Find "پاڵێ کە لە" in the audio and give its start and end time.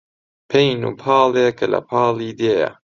1.01-1.79